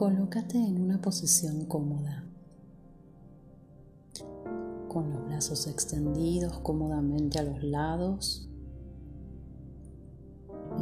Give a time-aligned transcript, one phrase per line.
[0.00, 2.24] Colócate en una posición cómoda,
[4.88, 8.48] con los brazos extendidos cómodamente a los lados,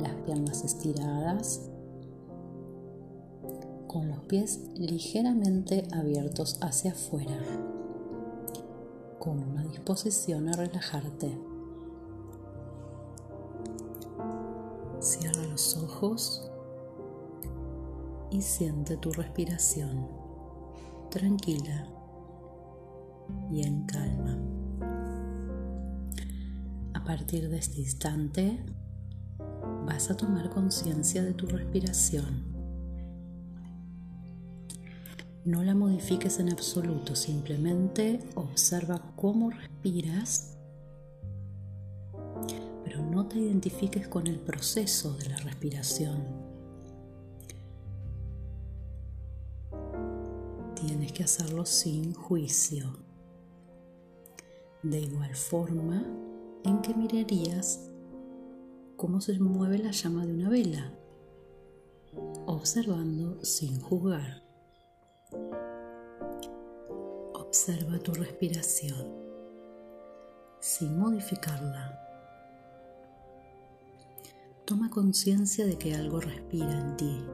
[0.00, 1.68] las piernas estiradas,
[3.88, 7.40] con los pies ligeramente abiertos hacia afuera,
[9.18, 11.36] con una disposición a relajarte.
[15.00, 16.47] Cierra los ojos
[18.30, 20.06] y siente tu respiración
[21.10, 21.86] tranquila
[23.50, 24.38] y en calma.
[26.94, 28.64] A partir de este instante
[29.86, 32.46] vas a tomar conciencia de tu respiración.
[35.44, 40.58] No la modifiques en absoluto, simplemente observa cómo respiras,
[42.84, 46.47] pero no te identifiques con el proceso de la respiración
[50.80, 52.84] tienes que hacerlo sin juicio.
[54.82, 56.04] De igual forma
[56.64, 57.90] en que mirarías
[58.96, 60.92] cómo se mueve la llama de una vela,
[62.46, 64.44] observando sin juzgar.
[67.34, 69.18] Observa tu respiración
[70.60, 71.98] sin modificarla.
[74.64, 77.26] Toma conciencia de que algo respira en ti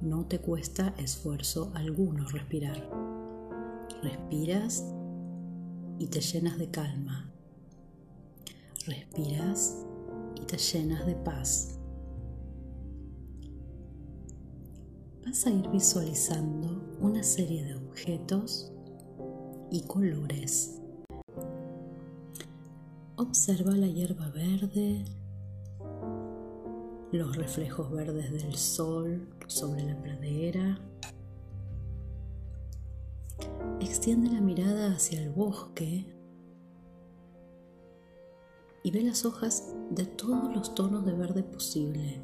[0.00, 2.88] no te cuesta esfuerzo alguno respirar.
[4.02, 4.84] Respiras
[5.98, 7.30] y te llenas de calma.
[8.86, 9.84] Respiras
[10.40, 11.78] y te llenas de paz.
[15.24, 18.72] Vas a ir visualizando una serie de objetos
[19.70, 20.80] y colores.
[23.16, 25.04] Observa la hierba verde,
[27.12, 30.78] los reflejos verdes del sol sobre la pradera.
[33.80, 36.04] Extiende la mirada hacia el bosque
[38.82, 42.20] y ve las hojas de todos los tonos de verde posible.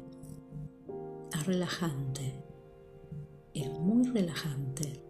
[1.33, 2.43] Es relajante,
[3.53, 5.01] es muy relajante.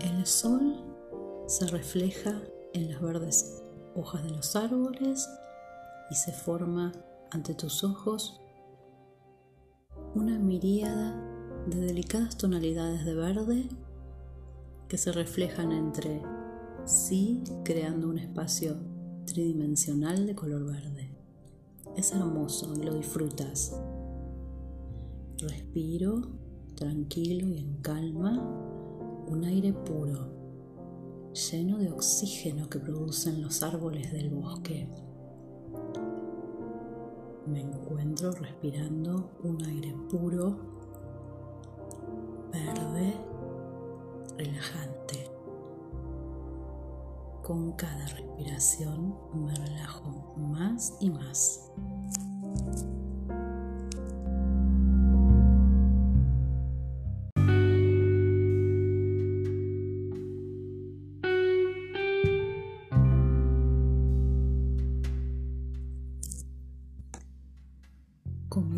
[0.00, 0.84] El sol
[1.46, 2.42] se refleja
[2.74, 3.62] en las verdes
[3.94, 5.28] hojas de los árboles
[6.10, 6.92] y se forma
[7.34, 8.40] ante tus ojos
[10.14, 11.20] una miríada
[11.66, 13.68] de delicadas tonalidades de verde
[14.88, 16.22] que se reflejan entre
[16.84, 18.76] sí creando un espacio
[19.26, 21.10] tridimensional de color verde.
[21.96, 23.80] Es hermoso y lo disfrutas.
[25.38, 26.22] Respiro
[26.76, 28.40] tranquilo y en calma
[29.26, 34.88] un aire puro, lleno de oxígeno que producen los árboles del bosque
[37.46, 40.56] me encuentro respirando un aire puro,
[42.52, 43.14] verde,
[44.38, 45.30] relajante.
[47.42, 51.70] Con cada respiración me relajo más y más.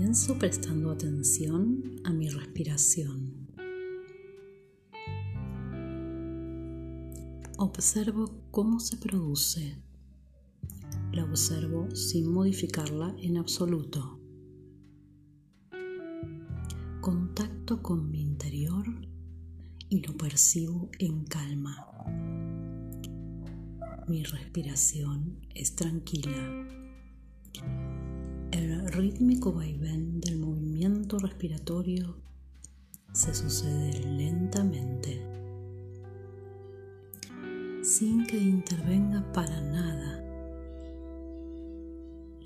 [0.07, 3.49] Comienzo prestando atención a mi respiración.
[7.59, 9.83] Observo cómo se produce.
[11.11, 14.21] La observo sin modificarla en absoluto.
[17.01, 18.87] Contacto con mi interior
[19.89, 21.85] y lo percibo en calma.
[24.07, 26.86] Mi respiración es tranquila
[28.97, 32.17] rítmico vaivén del movimiento respiratorio
[33.13, 35.21] se sucede lentamente,
[37.83, 40.23] sin que intervenga para nada.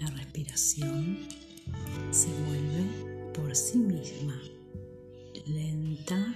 [0.01, 1.19] La respiración
[2.11, 4.37] se vuelve por sí misma,
[5.47, 6.35] lenta,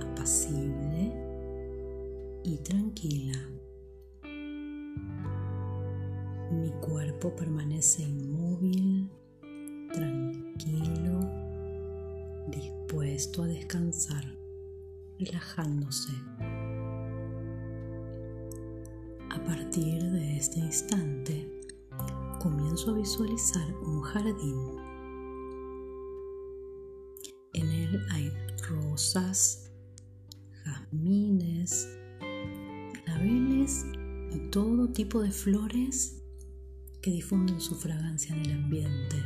[0.00, 1.12] apacible
[2.44, 3.38] y tranquila.
[6.52, 8.33] Mi cuerpo permanece inmóvil,
[9.92, 11.20] tranquilo,
[12.48, 14.24] dispuesto a descansar,
[15.18, 16.12] relajándose.
[19.30, 21.50] A partir de este instante,
[22.40, 24.58] comienzo a visualizar un jardín.
[27.54, 28.30] En él hay
[28.68, 29.70] rosas,
[30.64, 31.88] jazmines,
[33.04, 33.86] claveles
[34.32, 36.23] y todo tipo de flores
[37.04, 39.16] que difunden su fragancia en el ambiente.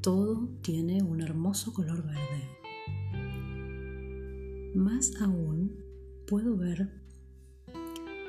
[0.00, 2.42] todo tiene un hermoso color verde.
[4.74, 5.76] Más aún,
[6.26, 6.90] puedo ver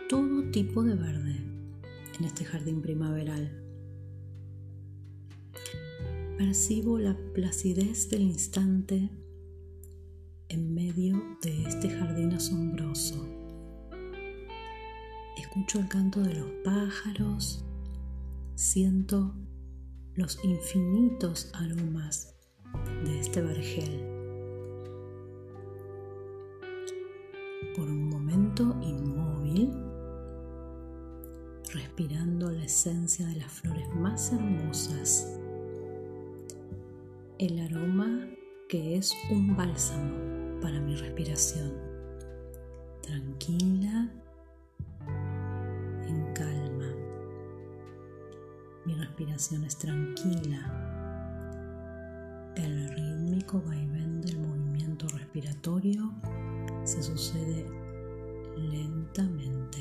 [0.07, 1.35] todo tipo de verde
[2.19, 3.63] en este jardín primaveral.
[6.37, 9.09] Percibo la placidez del instante
[10.49, 13.36] en medio de este jardín asombroso.
[15.57, 17.65] Escucho el canto de los pájaros,
[18.53, 19.33] siento
[20.13, 22.35] los infinitos aromas
[23.03, 24.05] de este vergel.
[27.75, 29.73] Por un momento inmóvil,
[31.73, 35.39] respirando la esencia de las flores más hermosas,
[37.39, 38.29] el aroma
[38.69, 41.73] que es un bálsamo para mi respiración,
[43.01, 44.11] tranquila
[49.17, 50.61] respiración es tranquila.
[52.55, 56.13] El rítmico vaivén del movimiento respiratorio
[56.83, 57.65] se sucede
[58.55, 59.79] lentamente,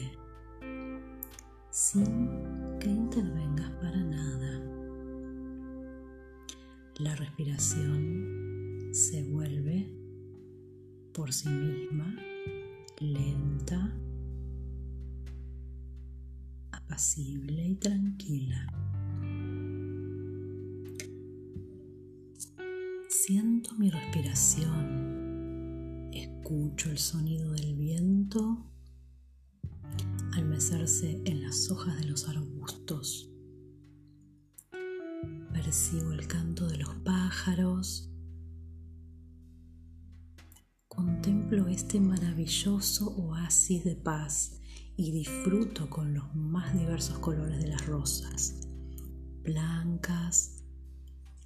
[1.68, 4.62] sin que intervengas para nada.
[7.00, 9.86] La respiración se vuelve
[11.12, 12.16] por sí misma
[13.00, 13.94] lenta,
[16.72, 18.85] apacible y tranquila.
[23.26, 24.70] Siento mi respiración,
[26.12, 28.70] escucho el sonido del viento
[30.34, 33.28] al mecerse en las hojas de los arbustos.
[35.52, 38.12] Percibo el canto de los pájaros.
[40.87, 44.61] Contemplo este maravilloso oasis de paz
[44.96, 48.69] y disfruto con los más diversos colores de las rosas,
[49.43, 50.62] blancas,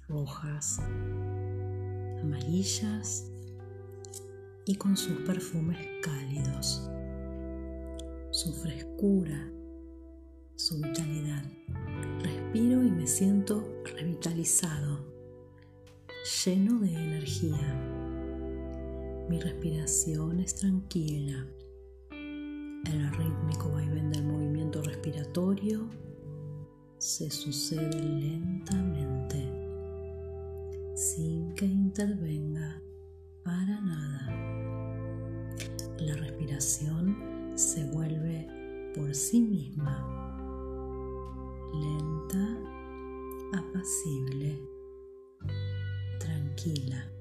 [0.07, 0.79] rojas,
[2.21, 3.31] amarillas
[4.65, 6.89] y con sus perfumes cálidos,
[8.31, 9.51] su frescura,
[10.55, 11.43] su vitalidad.
[12.21, 15.05] Respiro y me siento revitalizado,
[16.45, 17.75] lleno de energía.
[19.29, 21.47] Mi respiración es tranquila.
[22.11, 25.87] El rítmico vaivén del movimiento respiratorio
[26.97, 29.10] se sucede lentamente
[31.91, 32.81] intervenga
[33.43, 34.27] para nada.
[35.99, 38.47] La respiración se vuelve
[38.95, 40.07] por sí misma
[41.73, 42.57] lenta,
[43.57, 44.57] apacible,
[46.17, 47.11] tranquila.